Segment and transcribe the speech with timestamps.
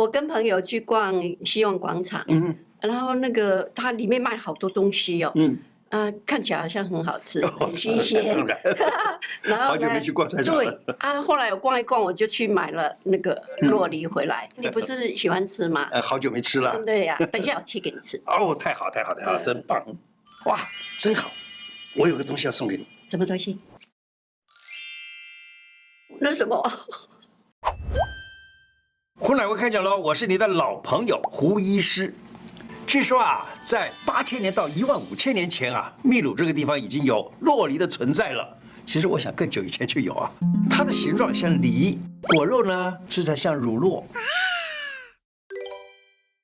[0.00, 1.14] 我跟朋友去逛
[1.44, 5.58] 希望广场，嗯，然后那个它里面卖好多东西哦，嗯。
[5.90, 8.24] 啊，看起来好像很好吃，很新鲜。
[9.42, 10.64] 然后好久没去逛菜场了。
[10.64, 14.48] 对啊，后来我逛一逛，我就去买了那个洛梨回来。
[14.54, 15.88] 你不是喜欢吃吗？
[15.92, 16.80] 呃，好久没吃了。
[16.86, 18.16] 对呀，等一下我切给你吃。
[18.24, 19.84] 哦，太好，太好，太好，真棒！
[20.46, 20.60] 哇，
[21.00, 21.28] 真好。
[21.96, 22.86] 我有个东西要送给你。
[23.08, 23.58] 什么东西？
[26.20, 26.62] 那什么？
[29.22, 29.98] 胡乃文开讲喽！
[29.98, 32.12] 我是你的老朋友胡医师。
[32.86, 38.58] 据说啊，在八千年到一万五千年前啊，秘鲁这个地方已经有洛梨的存在了。
[38.86, 40.32] 其实我想更久以前就有啊。
[40.70, 44.02] 它的形状像梨，果肉呢吃起来像乳酪，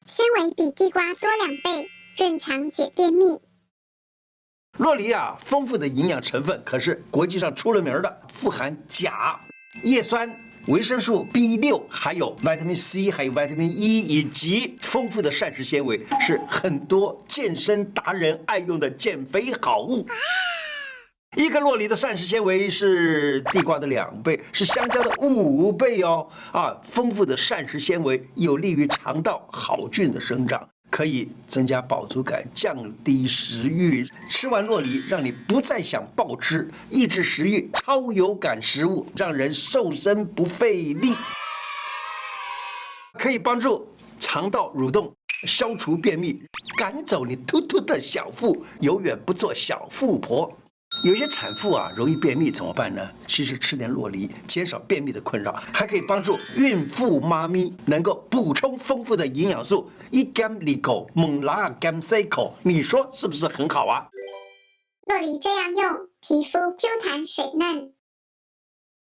[0.04, 3.24] 纤维比地瓜多两倍，润肠解便秘。
[4.76, 9.40] 洛梨啊，丰富的营养成分可是国际上出了名的，富含钾、
[9.82, 10.30] 叶酸。
[10.68, 20.04] 维生素 B 六，还有 Vitamin C，还有 Vitamin E，以及丰富的膳食纤维，是很多健身达人爱用的减肥好物。
[21.36, 26.26] 一颗洛梨的膳食纤维是地瓜的两倍，是香蕉的五倍哦。
[26.50, 30.68] 啊，丰富的膳食纤维有利于肠道好菌的生长。
[30.90, 34.06] 可以增加饱足感，降低食欲。
[34.30, 41.14] 吃完洛梨，让你不再想暴吃，抑制食欲，超有感食物，让人瘦身不费力。
[43.14, 43.87] 可以帮助
[44.18, 45.12] 肠道蠕动，
[45.46, 46.42] 消除便秘，
[46.79, 50.51] 赶走你秃秃的小腹，永远不做小富婆。
[51.04, 53.08] 有些产妇啊，容易便秘怎么办呢？
[53.28, 59.88] 其实吃点洛梨，减少便秘的困扰，还可以帮助孕妇妈咪能够补充丰富的营养素。
[60.10, 64.08] 一干利口，猛拉干塞口，你说是不是很好啊？
[65.08, 67.95] 洛梨这样用，皮肤 Q 弹水嫩。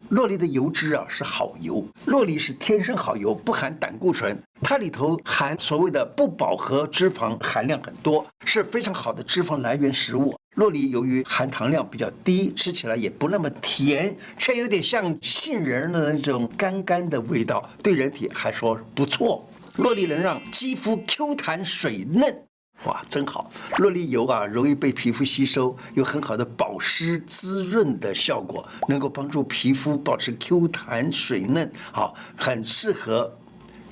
[0.07, 10.35] 洛梨的油脂啊是好油，洛梨是天生好油，不含胆固醇，它里头含所谓的不饱和脂肪含量很多，是非常好的脂肪来源食物。
[10.55, 19.47] 洛梨由于含糖量比较低，吃起来也不那么甜，却有点像杏仁的那种干干的味道，对人体还说不错。
[19.77, 22.43] 洛梨能让肌肤 Q 弹水嫩，
[22.85, 23.51] 哇，真好！
[23.77, 33.35] 洛梨油啊，容易被皮肤吸收，有很好的保湿滋润的效果，能够帮助皮肤保持 Q 弹水嫩，好，很适合。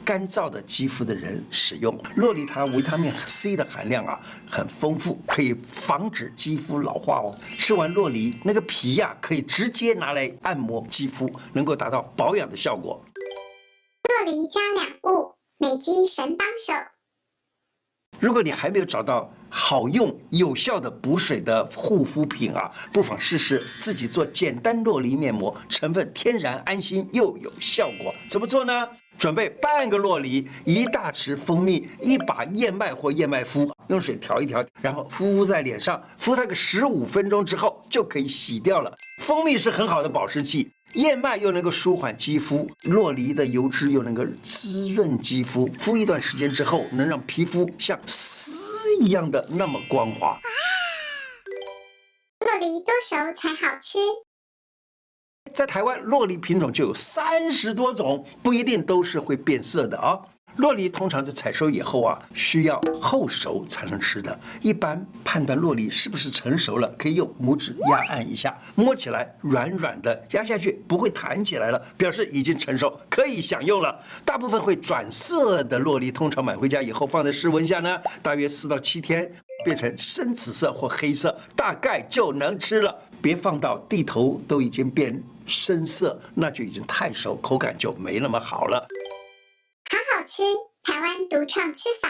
[0.06, 4.18] 干燥的肌肤的人使用洛梨，它维他命 C 的含量啊
[4.50, 7.36] 很丰富，可以防止肌肤老化哦。
[7.58, 13.04] 吃完洛梨，那个皮呀、可以直接拿来按摩肌肤，能够达到保养的效果。
[14.08, 16.97] 洛梨加两物，美肌神帮手。
[18.20, 28.14] 如果你还没有找到好用有效的补水的护肤品啊，不妨试试自己做简单洛梨面膜，成分天然、安心又有效果。
[28.28, 28.88] 怎么做呢？
[29.18, 38.94] 准备半个洛梨，一大匙蜂蜜，一把燕麦或燕麦麸，用水调一调，然后敷在脸上，敷它个十五分钟之后就可以洗掉了。
[39.22, 45.68] 蜂蜜是很好的保湿剂，燕麦又能够舒缓肌肤，洛梨的油脂又能够滋润肌肤。
[45.80, 50.40] 敷一段时间之后，能让皮肤像丝一样的那么光滑。
[52.40, 53.98] 洛梨多熟才好吃。
[55.58, 60.22] 在台湾，洛梨品种就有三十多种，不一定都是会变色的啊、哦。
[60.60, 64.40] 酪梨通常在采收以后啊，需要后熟才能吃的。
[64.62, 74.00] 一般判断洛梨是不是成熟了，可以用拇指压按一下，摸起来软软的，压下去不会弹起来了，表示已经成熟，可以享用了。
[74.24, 79.32] 大部分会转色的洛梨，通常买回家以后放在室温下呢，大约四到七天，
[79.66, 82.96] 变成深紫色或黑色，大概就能吃了。
[83.20, 88.88] 别放到蒂头都已经变深色，那就已经太熟，口感就没那么好了。
[89.90, 90.44] 好好吃，
[90.84, 92.10] 台湾独创吃法。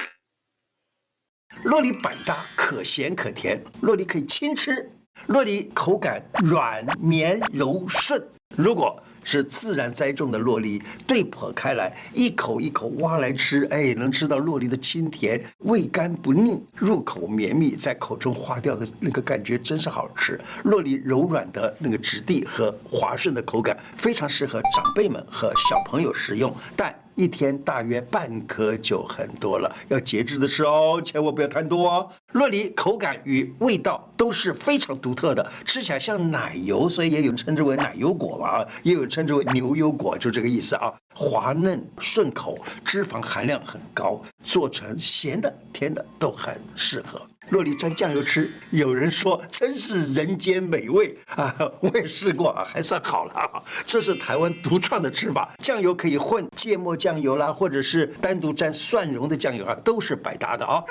[1.63, 3.63] 洛梨百搭，可咸可甜。
[3.81, 4.91] 洛梨可以轻吃，
[5.27, 8.29] 洛梨口感软绵柔顺。
[8.55, 20.39] 如果是自然栽种的洛梨，对破开来，一口一口挖来吃，哎，能吃到洛梨的清甜，味甘不腻，入口绵密，在口中化掉的那个感觉真是好吃。
[20.63, 27.06] 洛梨柔软的那个质地和滑顺的口感，非常适合长辈们和小朋友食用，但。
[27.17, 32.07] 一天大约半颗就很多了，要节制的吃哦，千万不要贪多哦。
[32.33, 40.93] 洛梨口感与味道都是非常独特的，吃起来像奶油，所以也有称之为奶油果吧，也有称之为牛油果，就这个意思啊。
[41.15, 47.28] 滑嫩顺口，脂肪含量很高，做成咸的、甜的都很适合。
[47.50, 51.56] 酪梨沾酱油吃，有人说真是人间美味啊！
[51.80, 53.63] 我也试过啊，还算好了。
[53.86, 60.84] 这是台湾独创的吃法，酱油可以混芥末酱油啦，或者是单独沾蒜蓉的酱油啊，都是百搭的啊。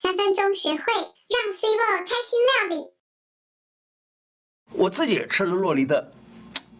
[0.00, 2.38] 三分钟学会让 C 罗开心
[2.70, 2.94] 料理。
[4.72, 6.12] 我自己也吃了洛梨的。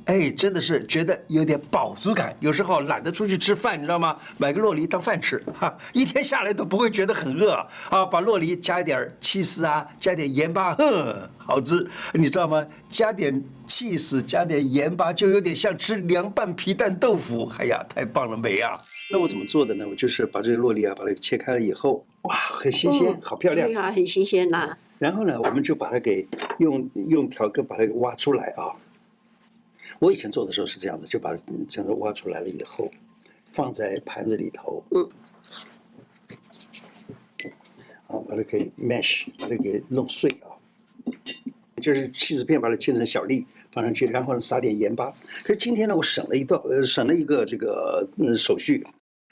[0.07, 2.35] 哎，真的是觉得有点饱足感。
[2.41, 4.17] 有时候懒得出去吃饭，你知道吗？
[4.39, 7.53] 买个洛梨当饭吃，哈，一天下来都不会觉得很饿
[7.91, 8.05] 啊。
[8.07, 11.87] 把洛梨加一点起司啊，加点盐巴，呵，好吃。
[12.15, 12.67] 你知道吗？
[12.89, 17.51] 加点起司，加点盐巴，就有点像吃凉拌皮蛋豆腐。
[17.59, 18.77] 哎呀，太棒了，美啊！
[19.13, 19.87] 那我怎么做的呢？
[19.89, 23.69] 我就是把这个洛梨啊，把它切开了以后，哇，很新鲜，好漂亮。
[23.69, 24.77] 对啊，很新鲜呐。
[24.99, 26.27] 然后呢，我们就把它给
[26.59, 28.75] 用用条根把它给挖出来啊。
[30.01, 31.35] 我以前做的时候是这样的，就把
[31.69, 32.91] 这个挖出来了以后，
[33.45, 35.07] 放在盘子里头，嗯，
[38.07, 40.57] 好，把它给 mash，把它给弄碎啊，
[41.83, 45.13] 就是起司片，把它切成小粒放上去，然后呢撒点盐巴。
[45.45, 48.83] 可是今天呢，我省了一道，呃，省了一个这个嗯手续，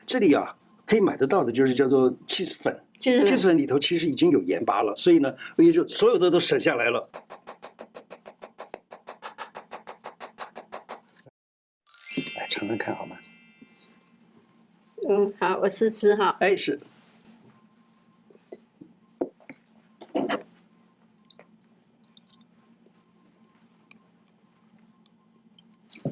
[0.07, 0.55] 这里啊
[0.85, 7.09] 可以买得到的就是叫做起子粉，起子粉里头其实已经有盐巴了，所以呢，我也就所有的都省下来了。
[12.49, 13.17] 尝尝看好吗？
[15.09, 16.37] 嗯，好，我试试哈。
[16.41, 16.79] 哎，是，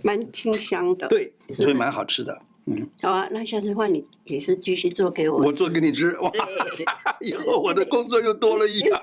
[0.03, 1.09] 蛮清香的。
[1.09, 2.41] 对，所以蛮好吃的。
[2.67, 5.39] 嗯，好啊，那下次换你也是继续做给我。
[5.39, 6.31] 我做给你吃，哇，
[7.21, 9.03] 以后我的工作又多了一样。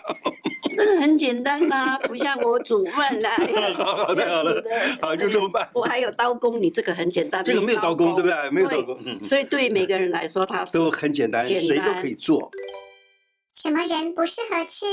[0.75, 3.35] 这个很简单啦， 不像我煮饭 啦。
[3.75, 4.63] 好好的，好的，
[5.01, 5.69] 好，就这么办。
[5.73, 7.43] 我还有刀工，你这个很简单。
[7.43, 8.49] 这个没有刀工，对不对？
[8.49, 8.97] 没有刀工。
[9.23, 12.51] 所以对每个人来说，它都很简单，谁都可以做。
[13.53, 14.85] 什么人不适合吃？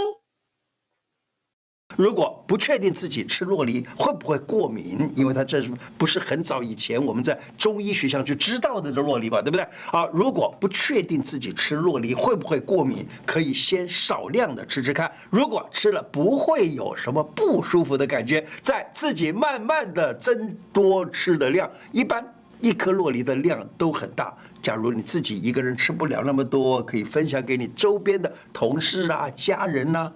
[1.96, 9.66] 如果不确定自己吃洛梨会不会过敏，因为它这是不是很早以前我们在中医学上就知道的这洛梨吧，对不对？
[9.90, 15.10] 啊，如果不确定自己吃洛梨会不会过敏，可以先少量的吃吃看。
[15.28, 21.70] 如果吃了不会有什么不舒服的感觉，再自己慢慢的增多吃的量。
[21.92, 22.24] 一般
[22.60, 30.12] 一颗洛梨的量都很大，假如你自己一个人吃不了那么多，可以分享给你周边的同事啊、家人呐、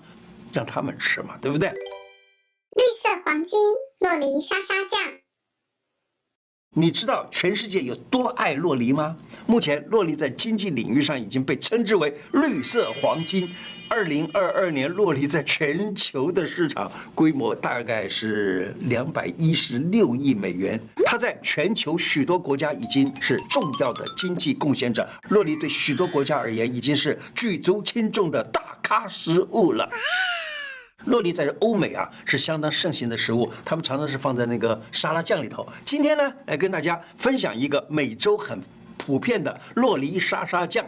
[0.55, 1.69] 让他们吃嘛，对不对？
[1.69, 3.59] 绿色黄金
[3.99, 5.01] 洛梨沙沙酱，
[6.77, 9.17] 你知道全世界有多爱洛梨吗？
[9.47, 13.49] 目前洛梨在经济领域上已经被称之为绿色黄金。
[13.91, 20.81] 二零二二年，洛梨在全球的市场规模大概是两百一十六亿美元。
[21.05, 25.09] 它在全球许多国家已经是重要的经济贡献者。
[25.29, 29.89] 洛梨对许多国家而言，已经是举足轻重的大咖食物了。
[31.07, 35.67] 洛梨在欧美啊是相当盛行的食物，他们常常是放在那个沙拉酱里头。
[35.85, 38.59] 今天呢，来跟大家分享一个美洲很
[38.97, 40.85] 普遍的洛梨沙沙酱。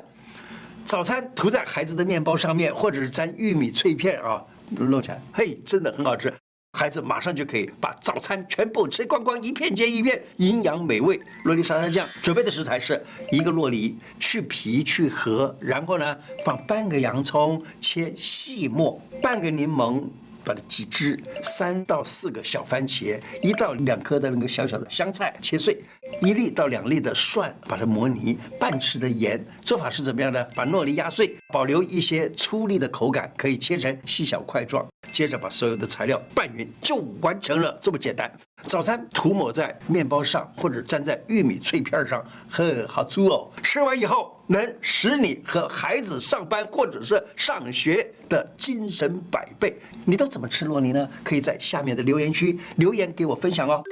[0.85, 6.33] 早餐涂在孩子的面包上面，或者是沾玉米脆片啊，弄起来，嘿，真的很好吃。
[6.76, 11.19] 孩子马上就可以把早餐全部吃光光，一片接一片，营养美味。
[11.46, 13.02] 酪梨沙沙酱准备的食材是
[13.32, 16.14] 一个洛梨，去皮去核，然后呢
[16.44, 20.02] 放半个洋葱切细末，半个柠檬。
[20.47, 25.77] 把它挤汁，三到四个小番茄，一到两颗的那个小小的香菜切碎，
[26.23, 29.45] 一粒到两粒的蒜，把它磨泥，半匙的盐。
[29.61, 30.47] 做法是怎么样呢？
[30.55, 34.87] 把糯米压碎，保留一些粗粒的口感，可以切成细小块状。
[35.11, 38.31] 接着把所有的材料拌匀，就完成了，这么简单。
[38.65, 43.50] 早餐涂抹在面包上，或者粘在玉米脆片上，呵，好粗哦！
[43.62, 49.76] 吃完以后能使你和孩子上班或者是上学的精神百倍。
[50.05, 51.09] 你都怎么吃洛梨呢？
[51.25, 53.83] 可以在下面的留言区留言给我分享哦。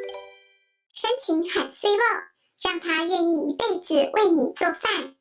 [0.94, 1.98] 深情喊 C 罗，
[2.62, 5.14] 让他愿意一辈子为你做饭。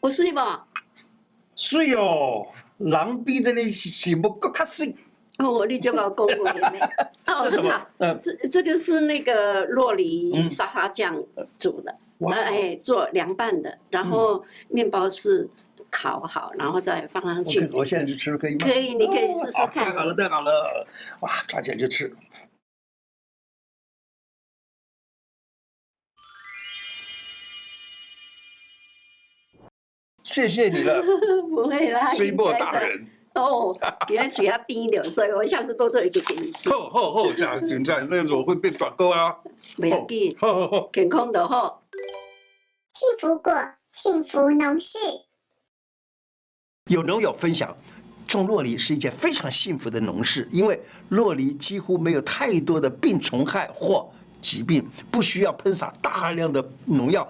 [0.00, 0.66] 我睡吧。
[1.56, 2.46] 睡哦，
[2.78, 4.96] 狼逼着你是不够卡睡。
[5.38, 6.70] 哦，你就搞公公的呢？
[7.26, 7.88] 哦，是吧？
[7.98, 11.16] 嗯，这这个是那个洛梨沙沙酱
[11.62, 11.94] 煮的，
[12.28, 15.48] 哎，做凉拌的，然后面包是
[15.88, 17.70] 烤好，然后再放上去。
[17.72, 18.66] 我现在去吃可以吗？
[18.66, 19.84] 可以，你可以试试看。
[19.86, 20.86] 太好了，太好了！
[21.20, 22.12] 哇，抓紧就吃。
[30.24, 31.00] 谢谢你了，
[31.48, 33.06] 不会啦，水波大人。
[33.34, 33.74] 哦，
[34.06, 36.68] 给他血压低一点，所以我下次多做一个给你吃。
[36.70, 39.36] 好好好，这样现在那我会变短沟啊。
[39.76, 41.82] 没要紧，好好好，健康的好。
[42.92, 43.52] 幸福果，
[43.92, 44.98] 幸福农事。
[46.90, 47.76] 有农友分享，
[48.26, 54.10] 种酪梨是一件非常幸福的农事，因为酪梨几乎没有太多的病虫害或
[54.40, 57.26] 疾病，不需要喷洒大量的农药，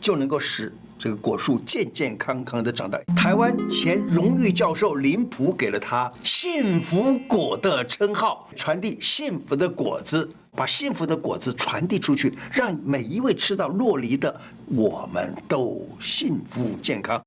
[0.00, 0.72] 就能够使。
[1.02, 2.96] 这个果树健健康康的长大。
[3.16, 17.20] 台湾前荣誉教授林普给了他“幸福果”的称号，传递幸福的果子，把幸福的果子传递出去，让每一位吃到洛梨的我们都幸福健康。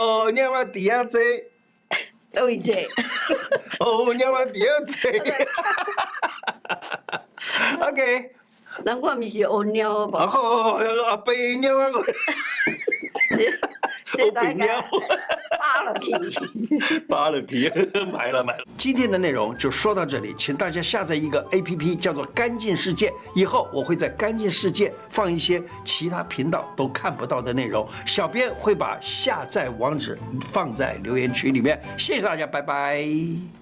[0.00, 1.18] 哦，你要第二只，
[2.32, 2.72] 都一只。
[3.80, 5.06] 哦，你要第二只。
[7.78, 8.30] OK，
[8.84, 10.24] 难怪不是欧鸟吧？
[10.24, 10.80] 哦，
[11.10, 11.90] 阿伯鸟啊！
[14.12, 14.84] 这大概
[15.58, 16.12] 扒了皮，
[17.08, 17.70] 扒了皮，
[18.12, 18.64] 买了买了。
[18.76, 23.08] 今天的内容就说到这里，请大家下载一个 APP，叫做《干净世界》。
[23.34, 31.80] 以后我会在《干净世界》放一些其他频道都看不到的内容，小编会把下载网址放在留言区里面。
[31.98, 33.57] 谢谢大家，拜拜。